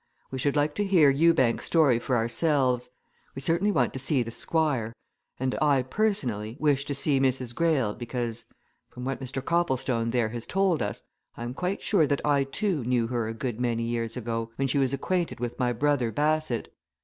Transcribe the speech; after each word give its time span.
We 0.31 0.39
should 0.39 0.55
like 0.55 0.73
to 0.73 0.83
hear 0.83 1.11
Ewbank's 1.11 1.65
story 1.65 1.99
for 1.99 2.17
ourselves; 2.17 2.89
we 3.35 3.39
certainly 3.43 3.71
want 3.71 3.93
to 3.93 3.99
see 3.99 4.23
the 4.23 4.31
Squire; 4.31 4.93
and 5.39 5.53
I, 5.61 5.83
personally, 5.83 6.57
wish 6.59 6.85
to 6.85 6.95
see 6.95 7.19
Mrs. 7.19 7.53
Greyle 7.53 7.93
because, 7.93 8.45
from 8.89 9.05
what 9.05 9.19
Mr. 9.21 9.45
Copplestone 9.45 10.09
there 10.09 10.29
has 10.29 10.47
told 10.47 10.81
us, 10.81 11.03
I 11.37 11.43
am 11.43 11.53
quite 11.53 11.83
sure 11.83 12.07
that 12.07 12.25
I, 12.25 12.45
too, 12.45 12.83
knew 12.83 13.09
her 13.09 13.27
a 13.27 13.35
good 13.35 13.59
many 13.59 13.83
years 13.83 14.17
ago, 14.17 14.49
when 14.55 14.67
she 14.67 14.79
was 14.79 14.91
acquainted 14.91 15.39
with 15.39 15.59
my 15.59 15.71
brother 15.71 16.11
Bassett. 16.11 16.73